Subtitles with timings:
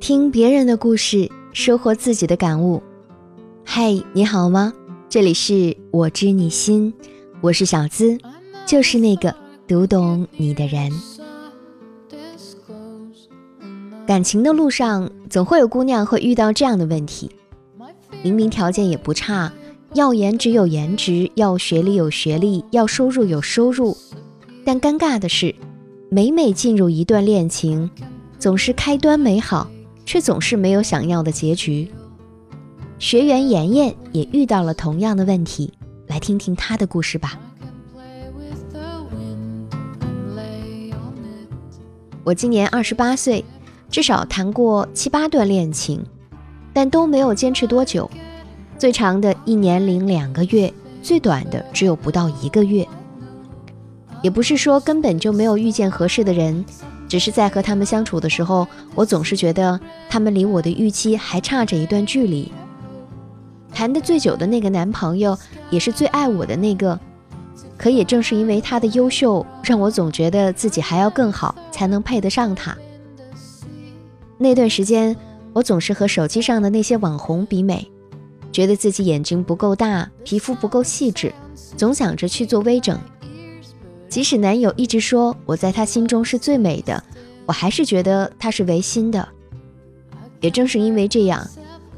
[0.00, 2.80] 听别人的故事，收获自己的感悟。
[3.64, 4.72] 嗨，你好吗？
[5.08, 6.94] 这里是我知你心，
[7.40, 8.16] 我是小资，
[8.64, 9.34] 就是那个
[9.66, 10.92] 读懂你的人。
[14.06, 17.30] 感情的路上，总会有姑娘会遇到这样的问题：
[18.22, 19.52] 明明条件也不差，
[19.94, 23.96] 要颜值有颜值，要学历有学历，要收入有收入，
[24.64, 25.52] 但尴尬的是，
[26.08, 27.90] 每每进入一段恋情，
[28.38, 29.68] 总是开端美好。
[30.08, 31.86] 却总是没有想要的结局。
[32.98, 35.70] 学员妍妍也遇到了同样的问题，
[36.06, 37.38] 来听听她的故事吧。
[42.24, 43.44] 我今年二十八岁，
[43.90, 46.02] 至少谈过七八段恋情，
[46.72, 48.10] 但都没有坚持多久，
[48.78, 50.72] 最长的一年零两个月，
[51.02, 52.88] 最短的只有不到一个月。
[54.22, 56.64] 也不是说根本就没有遇见合适的人。
[57.08, 62.52] 只是在和他们相处的时候，我总是觉得他们离我的预期还差着一段距离。
[63.72, 65.36] 谈的最久的那个男朋友，
[65.70, 66.98] 也是最爱我的那个，
[67.76, 72.76] 可也正是因为他的优秀，让我总觉得自己还要更好，才能配得上他。
[74.36, 75.16] 那段时间，
[75.52, 77.90] 我总是和手机上的那些网红比美，
[78.52, 81.32] 觉得自己眼睛不够大，皮肤不够细致，
[81.76, 82.98] 总想着去做微整。
[84.08, 87.02] 即使男友一直说我在他心中是最美的，
[87.46, 89.28] 我还是觉得他是违心的。
[90.40, 91.46] 也正是因为这样，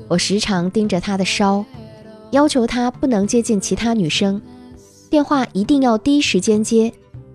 [0.09, 1.65] 我时常盯着他的烧，
[2.31, 4.41] 要求他不能接近其他女生，
[5.09, 6.93] 电话一定要第一时间接，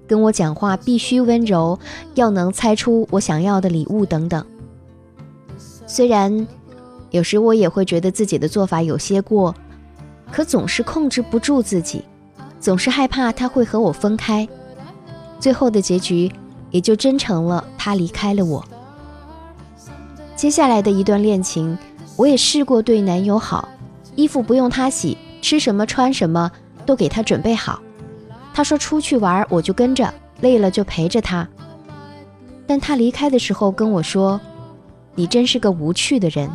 [0.08, 1.80] 跟我讲话必须温柔，
[2.16, 4.46] 要能猜出我想要的礼物等等。
[5.88, 6.46] 虽然
[7.12, 9.56] 有时我也会觉得自己的做法有些过，
[10.32, 12.04] 可总是控制不住自己，
[12.60, 14.46] 总是害怕他会和我分开。
[15.40, 16.32] 最后的结局，
[16.72, 18.64] 也就真成了他离开了我。
[20.36, 21.78] 接下来的一段恋情，
[22.16, 23.70] 我也试过对男友好，
[24.16, 26.52] 衣服不用他洗，吃什么穿什么
[26.86, 27.82] 都给他准备好。
[28.54, 31.48] 他说出去玩我就跟着，累了就陪着他。
[32.68, 34.40] 但他离开的时候跟我说
[35.14, 36.50] ：“你真是个无趣的人。”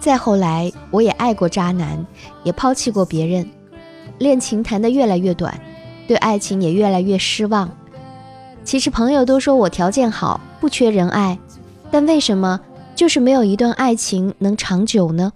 [0.00, 2.04] 再后来，我也爱过渣男，
[2.42, 3.48] 也抛弃过别人，
[4.18, 5.56] 恋情谈得越来越短。
[6.12, 7.70] 对爱情也越来越失望。
[8.64, 11.38] 其实朋友都说我条件好，不缺人爱，
[11.90, 12.60] 但为什么
[12.94, 15.32] 就是没有一段爱情能长久呢？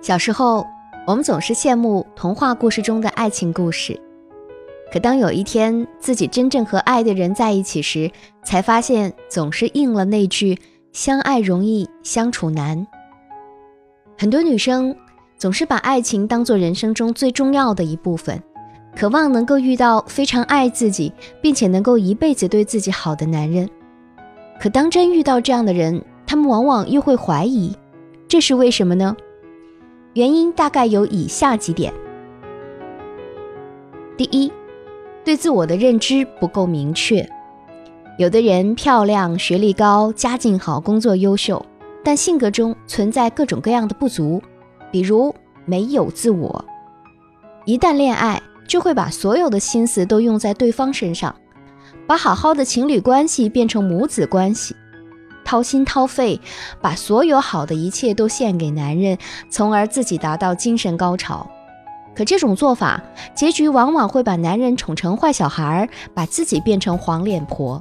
[0.00, 0.64] 小时候，
[1.04, 4.00] 我们总是羡慕童话故事中的爱情故事，
[4.92, 8.08] 可当有一天自己真正和爱的人在一起时，
[8.44, 10.56] 才发现总是应了那句
[10.94, 12.86] “相爱容易相处难”。
[14.16, 14.96] 很多女生。
[15.38, 18.42] 总是把爱情当做人生中最重要的一部分，
[18.96, 23.70] 渴望能够遇到非常爱自己，并且能够一辈子对自己好的男人。
[24.60, 27.72] 可当真遇到这样的人，他们往往又会怀疑，
[28.26, 29.16] 这是为什么呢？
[30.14, 31.94] 原因大概有以下几点：
[34.16, 34.52] 第一，
[35.24, 37.24] 对自我的认知不够明确。
[38.18, 41.64] 有的人漂亮、学历高、家境好、工作优秀，
[42.02, 44.42] 但性格中存在各种各样的不足。
[44.90, 45.34] 比如
[45.64, 46.64] 没有自我，
[47.64, 51.34] 一旦恋爱，就会把所有的心思都用在对方身上，
[52.06, 54.74] 把好好的情侣关系变成母子关系，
[55.44, 56.40] 掏心掏肺，
[56.80, 59.18] 把所有好的一切都献给男人，
[59.50, 61.46] 从而自己达到精神高潮。
[62.14, 63.00] 可这种做法，
[63.34, 67.80] 结局往往会把男人宠成坏小孩，把自己变成黄脸婆。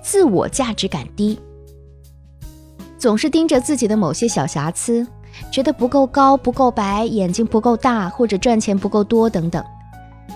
[0.00, 1.38] 自我价值感低，
[2.96, 5.06] 总是盯着自己的某些小瑕疵。
[5.50, 9.64] 觉得不够高、不够白、眼睛不够大，或者赚钱不够多等等。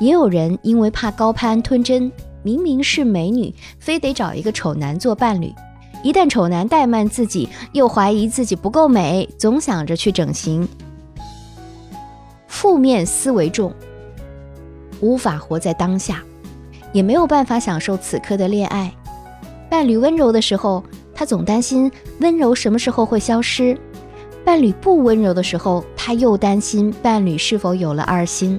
[0.01, 2.11] 也有人因为怕高攀吞针，
[2.43, 5.53] 明明是美女，非得找一个丑男做伴侣。
[6.03, 10.67] 一旦丑男怠慢自己，又怀疑自己不够美，总想着去整形。
[12.49, 13.73] 负面思维重，
[15.01, 16.23] 无法活在当下，
[16.93, 18.93] 也没有办法享受此刻的恋爱。
[19.71, 20.83] 伴侣温柔的时候，
[21.15, 21.91] 他总担心
[22.21, 23.79] 温柔什么时候会消失。
[24.45, 28.59] 伴侣不温柔的时候，他又担心伴侣是否有了二心。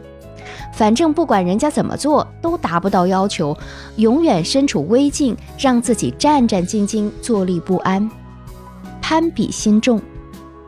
[0.74, 3.56] 反正不管人家怎么做，都达不到要求，
[3.98, 8.10] 永远身处危境，让自己战战兢兢，坐立不安。
[9.02, 10.02] 攀比心重，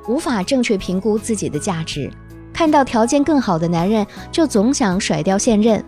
[0.07, 2.11] 无法正确评估自己的价值。
[2.53, 5.81] 看到条件更好的男人，就总想甩掉现任；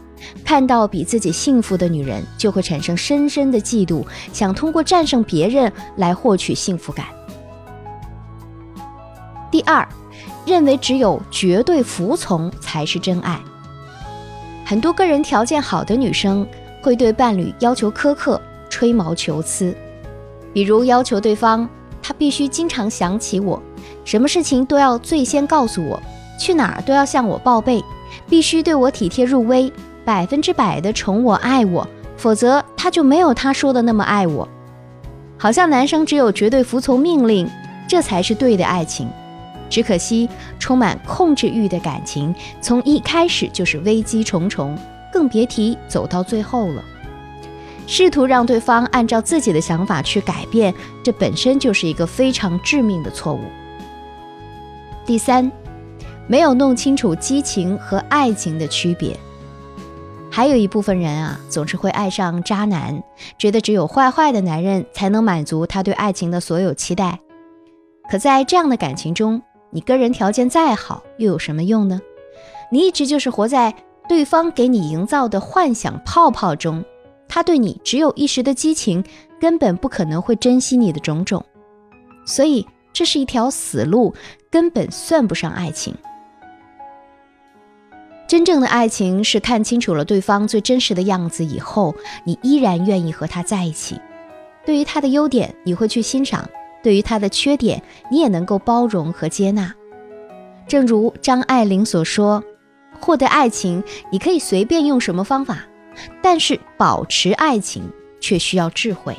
[0.43, 7.05] 看到比自己幸福的女人，就会产生深深的嫉妒，想通过战胜别人来获取幸福感。
[9.57, 9.87] 第二，
[10.45, 13.41] 认为只有绝对服从才是真爱。
[14.63, 16.47] 很多个人条件好的女生，
[16.79, 18.39] 会对伴侣要求苛刻、
[18.69, 19.75] 吹毛求疵，
[20.53, 21.67] 比如要求对方
[22.03, 23.59] 他必须经常想起我，
[24.05, 25.99] 什么事情都要最先告诉我，
[26.39, 27.83] 去哪儿都要向我报备，
[28.29, 29.73] 必须对我体贴入微，
[30.05, 34.47] 百分之百的宠我爱我，否则他就没有他说的那么爱我。
[35.35, 37.49] 好像男生只有绝对服从命令，
[37.89, 39.09] 这才是对的爱情。
[39.69, 40.29] 只可惜，
[40.59, 44.77] 充满控制欲的感情，从一开始就是危机重重，
[45.11, 46.83] 更别提走到最后了。
[47.85, 50.73] 试图让对方按照自己的想法去改变，
[51.03, 53.39] 这本身就是一个非常致命的错误。
[55.05, 55.49] 第三，
[56.27, 59.17] 没有弄清楚激情和爱情的区别。
[60.29, 63.01] 还有一部分人啊，总是会爱上渣男，
[63.37, 67.17] 觉得只有坏坏的男人才能满足他对爱情的所有期待。
[68.11, 71.99] 可在这样的感情中，你个人条件再好，又有什么用呢？
[72.71, 73.73] 你一直就是活在
[74.09, 76.83] 对方给你营造的幻想泡泡中，
[77.27, 79.03] 他对你只有一时的激情，
[79.39, 81.43] 根本不可能会珍惜你的种种，
[82.25, 84.13] 所以这是一条死路，
[84.49, 85.93] 根本算不上爱情。
[88.27, 93.99] 真正的爱情是看清楚了对方最真实的样子以后，你依然愿意和他在一起，
[94.65, 96.49] 对于他的优点，你会去欣赏。
[96.87, 99.73] 对于他的缺点，你也能够包容和接纳。
[100.69, 102.41] 正如张爱玲所说
[102.97, 105.57] ：“获得爱情，你可以随便用什么方法，
[106.21, 107.83] 但是保持爱情
[108.21, 109.13] 却需要智慧。”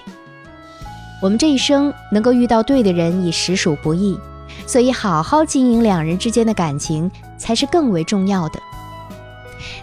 [1.20, 4.18] 我们这一生能够遇到对的人已实属不易，
[4.66, 8.58] 所以好好经营两人之间的感情才是更为重要的。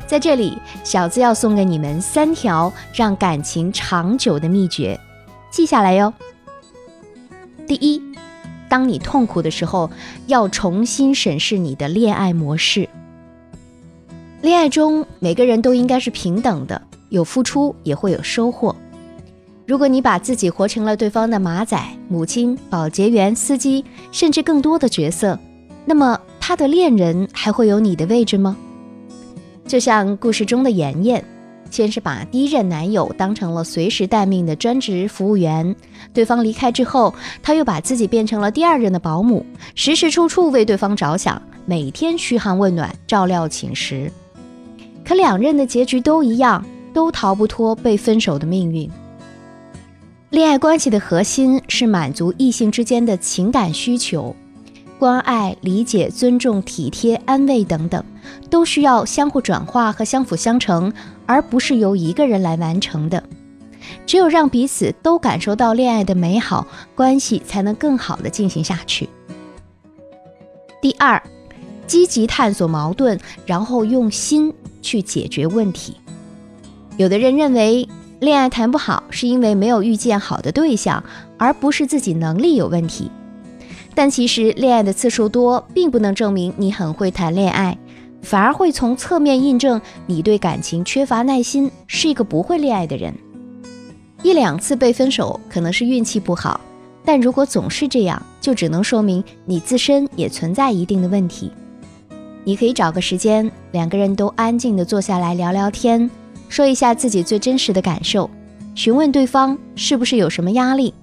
[0.08, 5.00] 在这里，小资要送给你们三条让感情长久的秘诀，
[5.52, 6.12] 记下来哟。
[7.68, 8.02] 第一，
[8.70, 9.90] 当你痛苦的时候，
[10.28, 12.88] 要重新审视你的恋爱模式。
[14.42, 16.80] 恋爱中，每个人都应该是平等的，
[17.10, 18.76] 有付出也会有收获。
[19.66, 21.76] 如果你把自己活成了对方的马仔、
[22.08, 25.40] 母亲、保洁员、司机，甚至更多的角色，
[25.86, 28.56] 那么他的恋人还会有你的位置吗？
[29.66, 31.26] 就像故事中的妍妍。
[31.70, 35.76] 先是把第一任男友当成了随时待命的专职服务员，
[36.14, 37.14] 对方离开之后，
[37.44, 39.46] 她又把自己变成了第二任的保姆，
[39.76, 44.12] 时时处处为对方着想，每天嘘寒问暖，照料寝食。
[45.04, 48.90] 可两任的结局都一样，都逃不脱被分手的命运。
[50.30, 54.36] 恋爱关系的核心是满足异性之间的情感需求。
[54.98, 58.04] 关爱、理解、尊重、体贴、安慰等等，
[58.50, 60.92] 都需要相互转化和相辅相成，
[61.26, 63.22] 而不是由一个人来完成的。
[64.06, 66.66] 只有让彼此都感受到恋爱的美好，
[66.96, 69.10] 关系才能更好的进行下去。
[70.82, 71.22] 第二，
[71.86, 75.98] 积极探索矛盾，然后用心去解决问题。
[76.98, 77.88] 有的人认为
[78.22, 81.04] 恋爱谈不好是因为没有遇见好的对象，
[81.38, 83.12] 而不是自己能力有问题。
[83.96, 87.78] 但其实，恋爱的次数多，并不能证明你很会谈恋爱，
[88.22, 93.14] 反而会从侧面印证你对感情缺乏耐心，是一个不会恋爱的人。
[94.22, 96.60] 一两次被分手可能是运气不好，
[97.06, 101.50] 但如果总是这样，就只能说明你自身也存在一定的问题。
[102.44, 106.10] 你可以找个时间，两个人都安静的坐下来聊聊天，
[106.50, 108.30] 说一下自己最真实的感受，
[108.76, 110.94] 询问对方是不是有什么压力。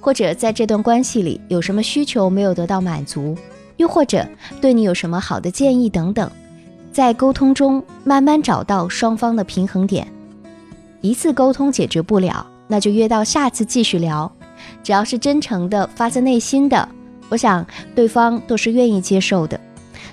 [0.00, 3.36] 或者在这段关系里有什么需求没有得到满足，
[3.76, 4.26] 又或者
[4.60, 6.30] 对你有什么好的建议等等，
[6.92, 10.06] 在沟通中慢慢找到双方的平衡点。
[11.00, 14.30] 一次沟通解决不了，那就约到下次继续聊。
[14.82, 16.88] 只要是真诚的、发自内心的，
[17.28, 19.60] 我想对方都是愿意接受的。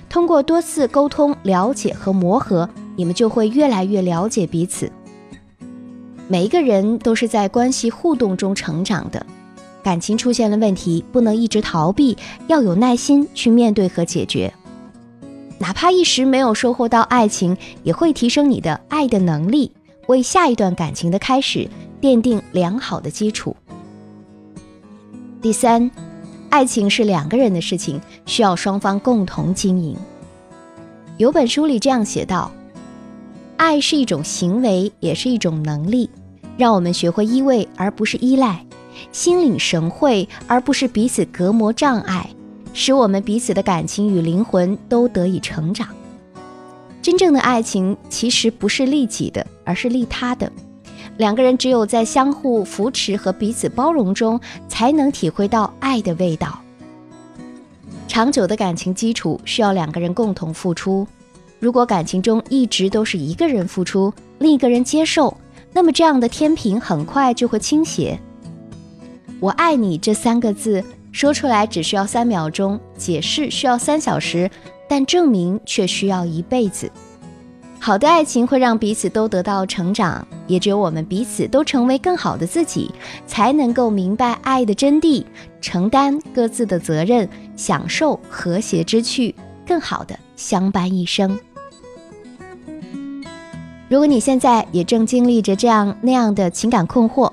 [0.08, 4.90] 通过多次沟通、了解和磨合，你们就会越来越了解彼此。
[6.28, 9.24] 每一个人都是在关系互动中成长的。
[9.84, 12.16] 感情出现了问题，不能一直逃避，
[12.48, 14.52] 要有耐心去面对和解决。
[15.58, 19.70] 哪怕一时没有收获到爱情，也会提升你的爱的能力，
[20.08, 21.68] 为下一段感情的开始
[22.00, 23.54] 奠定良好的基础。
[25.42, 25.90] 第三，
[26.48, 29.94] 爱情是两个人的事情，需要双方共同经营。
[31.18, 32.50] 有本书里这样写道
[33.58, 36.08] ：“爱是一种行为，也是一种能力，
[36.56, 38.64] 让我们学会依偎，而不是依赖。”
[39.12, 42.28] 心领神会，而不是彼此隔膜障碍，
[42.72, 45.88] 使我们彼此的感情与灵魂都得以成长。
[47.00, 50.50] 真正的爱情其实不是利己的，而是利他的。
[51.18, 56.58] 两个人只有在相互扶持和彼此包容中，才能体会到爱的味道。
[58.08, 61.06] 长久的感情基础需要两个人共同付出。
[61.60, 65.36] 如果感情中一直都是一个人付出，另一个人接受，
[65.72, 68.18] 那么这样的天平很快就会倾斜。
[69.40, 74.50] 我爱你这三个字说出来只需要三秒钟，解释需要三小时，
[74.88, 76.90] 但证明却需要一辈子。
[77.78, 82.90] 好的爱情会让彼此都得到成长，也只有我们彼此都成为更好的自己，
[83.26, 85.22] 才能够明白爱的真谛，
[85.60, 89.34] 承担各自的责任，享受和谐之趣，
[89.66, 91.38] 更好的相伴一生。
[93.90, 97.30] 如果你现在也正经历着这样那样的情感困惑，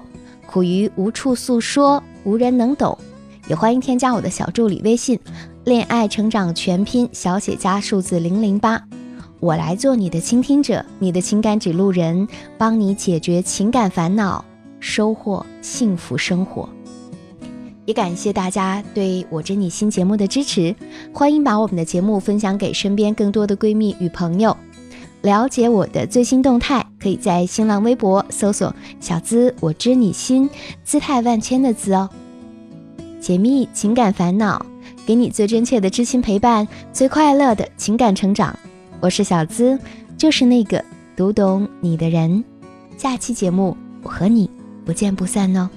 [0.51, 2.97] 苦于无处诉说，无人能懂，
[3.47, 5.17] 也欢迎添加我的小助理微信
[5.63, 8.83] “恋爱成长全拼小写加数字零零八”。
[9.39, 12.27] 我来做你的倾听者，你的情感指路人，
[12.57, 14.43] 帮你解决情感烦恼，
[14.81, 16.67] 收获幸福生活。
[17.85, 20.75] 也感谢大家对我知你心节目的支持，
[21.13, 24.55] 欢迎把我们的节目分享给身边更多的闺蜜与朋友。
[25.21, 30.49] 了解我的最新动态，可以在新浪微博搜索“小资我知你心”，
[30.83, 32.09] 姿态万千的“资”哦。
[33.19, 34.65] 解密情感烦恼，
[35.05, 38.57] 给你最真切的知心陪伴，最快乐的情感成长。
[38.99, 39.77] 我是小资，
[40.17, 40.83] 就是那个
[41.15, 42.43] 读懂你的人。
[42.97, 44.49] 下期节目我和你
[44.85, 45.69] 不见不散哦。